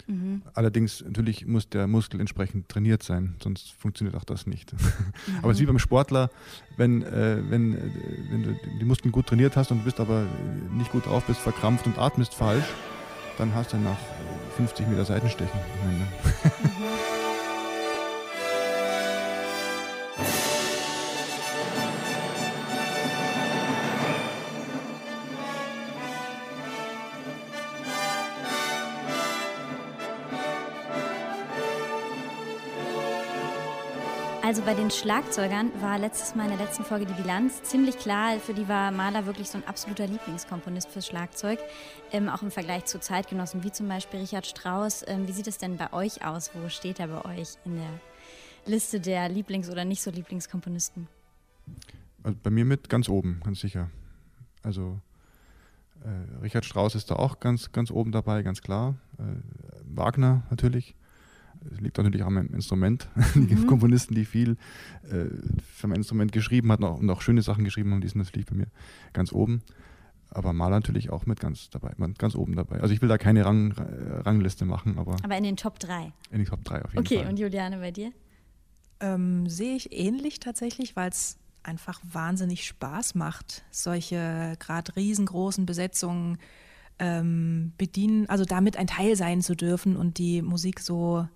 Mhm. 0.06 0.42
Allerdings 0.52 1.02
natürlich 1.02 1.46
muss 1.46 1.68
der 1.68 1.86
Muskel 1.86 2.20
entsprechend 2.20 2.68
trainiert 2.68 3.02
sein, 3.02 3.36
sonst 3.42 3.72
funktioniert 3.72 4.16
auch 4.16 4.24
das 4.24 4.46
nicht. 4.46 4.72
Mhm. 4.72 4.78
Aber 5.42 5.50
es 5.50 5.56
ist 5.56 5.62
wie 5.62 5.66
beim 5.66 5.78
Sportler, 5.78 6.30
wenn, 6.76 7.02
äh, 7.02 7.42
wenn, 7.48 7.74
äh, 7.74 7.80
wenn 8.30 8.42
du 8.42 8.56
die 8.80 8.84
Muskeln 8.84 9.12
gut 9.12 9.26
trainiert 9.26 9.56
hast 9.56 9.70
und 9.70 9.78
du 9.78 9.84
bist 9.84 10.00
aber 10.00 10.26
nicht 10.72 10.92
gut 10.92 11.06
drauf, 11.06 11.24
bist 11.24 11.40
verkrampft 11.40 11.86
und 11.86 11.98
atmest 11.98 12.34
falsch, 12.34 12.66
dann 13.38 13.54
hast 13.54 13.72
du 13.72 13.76
nach 13.78 13.98
50 14.56 14.88
Meter 14.88 15.04
Seitenstechen. 15.04 15.58
Mhm. 15.84 17.03
Bei 34.64 34.72
den 34.72 34.90
Schlagzeugern 34.90 35.70
war 35.82 35.98
letztes 35.98 36.34
Mal 36.34 36.44
in 36.44 36.56
der 36.56 36.66
letzten 36.66 36.84
Folge 36.84 37.04
die 37.04 37.12
Bilanz 37.12 37.62
ziemlich 37.64 37.98
klar. 37.98 38.38
Für 38.38 38.54
die 38.54 38.66
war 38.66 38.90
Mahler 38.92 39.26
wirklich 39.26 39.48
so 39.48 39.58
ein 39.58 39.64
absoluter 39.66 40.06
Lieblingskomponist 40.06 40.88
fürs 40.88 41.06
Schlagzeug. 41.06 41.58
Ähm, 42.12 42.30
auch 42.30 42.40
im 42.40 42.50
Vergleich 42.50 42.86
zu 42.86 42.98
Zeitgenossen 42.98 43.62
wie 43.62 43.72
zum 43.72 43.88
Beispiel 43.88 44.20
Richard 44.20 44.46
Strauss. 44.46 45.04
Ähm, 45.06 45.28
wie 45.28 45.32
sieht 45.32 45.48
es 45.48 45.58
denn 45.58 45.76
bei 45.76 45.92
euch 45.92 46.24
aus? 46.24 46.50
Wo 46.54 46.68
steht 46.70 46.98
er 46.98 47.08
bei 47.08 47.24
euch 47.36 47.56
in 47.66 47.76
der 47.76 48.00
Liste 48.64 49.00
der 49.00 49.28
Lieblings- 49.28 49.70
oder 49.70 49.84
nicht 49.84 50.00
so 50.00 50.10
Lieblingskomponisten? 50.10 51.08
Also 52.22 52.38
bei 52.42 52.50
mir 52.50 52.64
mit 52.64 52.88
ganz 52.88 53.10
oben, 53.10 53.40
ganz 53.44 53.60
sicher. 53.60 53.90
Also 54.62 54.98
äh, 56.04 56.42
Richard 56.42 56.64
Strauss 56.64 56.94
ist 56.94 57.10
da 57.10 57.16
auch 57.16 57.38
ganz, 57.38 57.72
ganz 57.72 57.90
oben 57.90 58.12
dabei, 58.12 58.42
ganz 58.42 58.62
klar. 58.62 58.94
Äh, 59.18 59.24
Wagner 59.84 60.42
natürlich. 60.48 60.94
Es 61.72 61.80
liegt 61.80 61.96
natürlich 61.96 62.22
auch 62.22 62.28
am 62.28 62.38
Instrument. 62.52 63.08
Mhm. 63.34 63.48
Die 63.48 63.56
Komponisten, 63.66 64.14
die 64.14 64.24
viel 64.24 64.56
äh, 65.10 65.26
für 65.72 65.88
mein 65.88 65.96
Instrument 65.98 66.30
geschrieben 66.30 66.70
haben 66.70 66.84
und 66.84 67.10
auch 67.10 67.20
schöne 67.20 67.42
Sachen 67.42 67.64
geschrieben 67.64 67.90
haben, 67.92 68.00
die 68.00 68.08
sind 68.08 68.22
natürlich 68.22 68.46
bei 68.46 68.54
mir 68.54 68.66
ganz 69.12 69.32
oben. 69.32 69.62
Aber 70.30 70.52
Maler 70.52 70.76
natürlich 70.76 71.10
auch 71.10 71.26
mit 71.26 71.40
ganz 71.40 71.70
dabei, 71.70 71.94
ganz 72.18 72.34
oben 72.34 72.54
dabei. 72.54 72.80
Also 72.80 72.92
ich 72.92 73.00
will 73.00 73.08
da 73.08 73.18
keine 73.18 73.44
Rang, 73.44 73.72
Rangliste 73.72 74.64
machen, 74.64 74.98
aber. 74.98 75.16
Aber 75.22 75.36
in 75.36 75.44
den 75.44 75.56
Top 75.56 75.78
3. 75.78 76.12
In 76.30 76.38
den 76.38 76.46
Top 76.46 76.64
3 76.64 76.84
auf 76.84 76.92
jeden 76.92 76.98
okay, 76.98 77.16
Fall. 77.16 77.24
Okay, 77.24 77.30
und 77.30 77.38
Juliane, 77.38 77.78
bei 77.78 77.90
dir? 77.90 78.12
Ähm, 79.00 79.48
sehe 79.48 79.74
ich 79.76 79.92
ähnlich 79.92 80.40
tatsächlich, 80.40 80.96
weil 80.96 81.10
es 81.10 81.38
einfach 81.62 82.00
wahnsinnig 82.04 82.66
Spaß 82.66 83.14
macht, 83.14 83.64
solche 83.70 84.54
gerade 84.58 84.94
riesengroßen 84.96 85.66
Besetzungen 85.66 86.38
ähm, 86.98 87.72
bedienen, 87.78 88.28
also 88.28 88.44
damit 88.44 88.76
ein 88.76 88.86
Teil 88.86 89.16
sein 89.16 89.40
zu 89.40 89.54
dürfen 89.56 89.96
und 89.96 90.18
die 90.18 90.42
Musik 90.42 90.80
so 90.80 91.26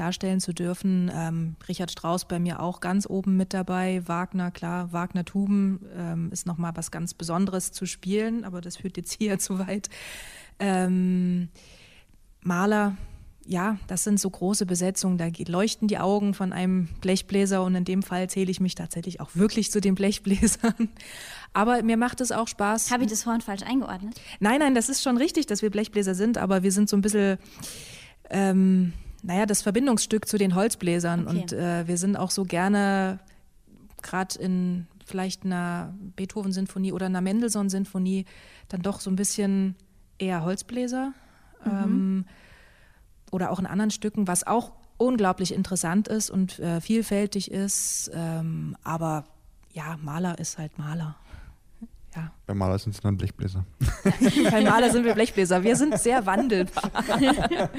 darstellen 0.00 0.40
zu 0.40 0.52
dürfen. 0.52 1.10
Ähm, 1.14 1.56
Richard 1.68 1.90
Strauss 1.90 2.26
bei 2.26 2.38
mir 2.38 2.60
auch 2.60 2.80
ganz 2.80 3.06
oben 3.08 3.36
mit 3.36 3.54
dabei. 3.54 4.02
Wagner, 4.06 4.50
klar, 4.50 4.92
Wagner 4.92 5.24
Tuben 5.24 5.80
ähm, 5.96 6.30
ist 6.32 6.46
nochmal 6.46 6.72
was 6.74 6.90
ganz 6.90 7.14
Besonderes 7.14 7.72
zu 7.72 7.86
spielen, 7.86 8.44
aber 8.44 8.60
das 8.60 8.76
führt 8.76 8.96
jetzt 8.96 9.12
hier 9.12 9.38
zu 9.38 9.58
weit. 9.58 9.88
Ähm, 10.58 11.48
Maler, 12.42 12.96
ja, 13.48 13.78
das 13.86 14.04
sind 14.04 14.20
so 14.20 14.28
große 14.28 14.66
Besetzungen, 14.66 15.16
da 15.16 15.28
leuchten 15.46 15.88
die 15.88 15.98
Augen 15.98 16.34
von 16.34 16.52
einem 16.52 16.88
Blechbläser 17.00 17.62
und 17.62 17.74
in 17.74 17.84
dem 17.84 18.02
Fall 18.02 18.28
zähle 18.28 18.50
ich 18.50 18.60
mich 18.60 18.74
tatsächlich 18.74 19.20
auch 19.22 19.30
wirklich 19.34 19.70
zu 19.70 19.80
den 19.80 19.94
Blechbläsern. 19.94 20.90
Aber 21.54 21.82
mir 21.82 21.96
macht 21.96 22.20
es 22.20 22.30
auch 22.30 22.46
Spaß. 22.46 22.90
Habe 22.90 23.04
ich 23.04 23.10
das 23.10 23.24
Horn 23.24 23.40
falsch 23.40 23.62
eingeordnet? 23.62 24.20
Nein, 24.38 24.60
nein, 24.60 24.74
das 24.74 24.90
ist 24.90 25.02
schon 25.02 25.16
richtig, 25.16 25.46
dass 25.46 25.62
wir 25.62 25.70
Blechbläser 25.70 26.14
sind, 26.14 26.36
aber 26.36 26.62
wir 26.62 26.72
sind 26.72 26.90
so 26.90 26.96
ein 26.98 27.00
bisschen, 27.00 27.38
ähm, 28.28 28.92
naja, 29.22 29.46
das 29.46 29.62
Verbindungsstück 29.62 30.28
zu 30.28 30.38
den 30.38 30.54
Holzbläsern 30.54 31.26
okay. 31.26 31.40
und 31.40 31.52
äh, 31.52 31.88
wir 31.88 31.98
sind 31.98 32.16
auch 32.16 32.30
so 32.30 32.44
gerne, 32.44 33.18
gerade 34.02 34.38
in 34.38 34.86
vielleicht 35.04 35.44
einer 35.44 35.94
Beethoven-Sinfonie 36.16 36.92
oder 36.92 37.06
einer 37.06 37.20
Mendelssohn-Sinfonie, 37.20 38.26
dann 38.68 38.82
doch 38.82 39.00
so 39.00 39.10
ein 39.10 39.16
bisschen 39.16 39.74
eher 40.18 40.44
Holzbläser. 40.44 41.12
Mhm. 41.64 41.70
Ähm, 41.70 42.24
oder 43.30 43.50
auch 43.50 43.58
in 43.58 43.66
anderen 43.66 43.90
Stücken, 43.90 44.26
was 44.28 44.46
auch 44.46 44.72
unglaublich 44.96 45.52
interessant 45.52 46.08
ist 46.08 46.30
und 46.30 46.58
äh, 46.58 46.80
vielfältig 46.80 47.50
ist. 47.50 48.10
Ähm, 48.14 48.76
aber 48.84 49.24
ja, 49.72 49.96
Maler 50.02 50.38
ist 50.38 50.58
halt 50.58 50.78
Maler. 50.78 51.16
Ja. 52.16 52.32
Bei 52.46 52.54
Maler 52.54 52.78
sind 52.78 52.94
es 52.94 53.00
dann 53.00 53.16
Blechbläser. 53.16 53.64
Bei 54.50 54.62
Maler 54.62 54.90
sind 54.90 55.04
wir 55.04 55.14
Blechbläser. 55.14 55.62
Wir 55.62 55.76
sind 55.76 55.98
sehr 55.98 56.26
wandelbar. 56.26 56.90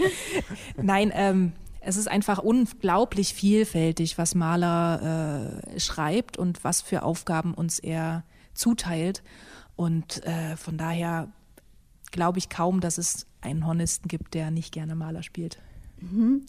Nein, 0.77 1.11
ähm, 1.13 1.53
es 1.81 1.97
ist 1.97 2.07
einfach 2.07 2.39
unglaublich 2.39 3.33
vielfältig, 3.33 4.17
was 4.17 4.35
Maler 4.35 5.61
äh, 5.73 5.79
schreibt 5.79 6.37
und 6.37 6.63
was 6.63 6.81
für 6.81 7.03
Aufgaben 7.03 7.53
uns 7.53 7.79
er 7.79 8.23
zuteilt. 8.53 9.23
Und 9.75 10.23
äh, 10.25 10.57
von 10.57 10.77
daher 10.77 11.29
glaube 12.11 12.39
ich 12.39 12.49
kaum, 12.49 12.81
dass 12.81 12.97
es 12.97 13.25
einen 13.41 13.65
Hornisten 13.65 14.07
gibt, 14.07 14.33
der 14.33 14.51
nicht 14.51 14.73
gerne 14.73 14.95
Maler 14.95 15.23
spielt. 15.23 15.59
Mhm. 16.01 16.45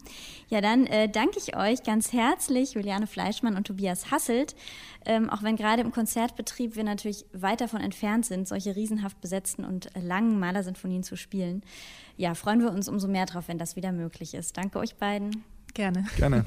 Ja, 0.49 0.61
dann 0.61 0.85
äh, 0.85 1.09
danke 1.09 1.37
ich 1.37 1.55
euch 1.55 1.83
ganz 1.83 2.13
herzlich, 2.13 2.73
Juliane 2.73 3.07
Fleischmann 3.07 3.55
und 3.55 3.67
Tobias 3.67 4.11
Hasselt. 4.11 4.55
Ähm, 5.05 5.29
auch 5.29 5.43
wenn 5.43 5.55
gerade 5.55 5.81
im 5.81 5.91
Konzertbetrieb 5.91 6.75
wir 6.75 6.83
natürlich 6.83 7.25
weit 7.33 7.61
davon 7.61 7.81
entfernt 7.81 8.25
sind, 8.25 8.47
solche 8.47 8.75
riesenhaft 8.75 9.19
besetzten 9.21 9.65
und 9.65 9.89
langen 9.95 10.39
Malersinfonien 10.39 11.03
zu 11.03 11.15
spielen, 11.15 11.63
ja, 12.17 12.35
freuen 12.35 12.61
wir 12.61 12.71
uns 12.71 12.87
umso 12.87 13.07
mehr 13.07 13.25
drauf, 13.25 13.47
wenn 13.47 13.57
das 13.57 13.75
wieder 13.75 13.91
möglich 13.91 14.33
ist. 14.33 14.57
Danke 14.57 14.79
euch 14.79 14.95
beiden. 14.95 15.43
Gerne. 15.73 16.05
Gerne. 16.17 16.45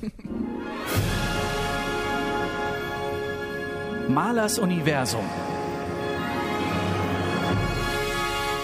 Malers 4.09 4.59
Universum. 4.59 5.25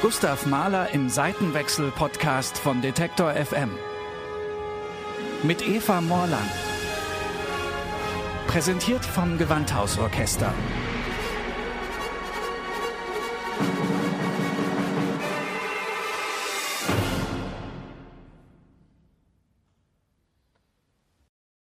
Gustav 0.03 0.47
Mahler 0.47 0.93
im 0.95 1.09
Seitenwechsel-Podcast 1.09 2.57
von 2.59 2.81
Detektor 2.81 3.35
FM. 3.35 3.71
Mit 5.43 5.67
Eva 5.67 6.03
Morland. 6.03 6.51
Präsentiert 8.47 9.03
vom 9.03 9.39
Gewandhausorchester. 9.39 10.53